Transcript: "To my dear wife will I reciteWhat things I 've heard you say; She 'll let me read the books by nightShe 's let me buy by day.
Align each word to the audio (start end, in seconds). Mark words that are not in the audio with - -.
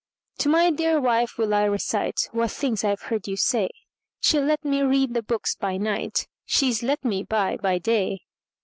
"To 0.39 0.49
my 0.49 0.71
dear 0.71 0.99
wife 0.99 1.37
will 1.37 1.53
I 1.53 1.67
reciteWhat 1.67 2.51
things 2.57 2.83
I 2.83 2.95
've 2.95 3.03
heard 3.03 3.27
you 3.27 3.37
say; 3.37 3.69
She 4.19 4.39
'll 4.39 4.45
let 4.45 4.65
me 4.65 4.81
read 4.81 5.13
the 5.13 5.21
books 5.21 5.53
by 5.55 5.77
nightShe 5.77 6.25
's 6.73 6.81
let 6.81 7.05
me 7.05 7.21
buy 7.21 7.57
by 7.57 7.77
day. 7.77 8.21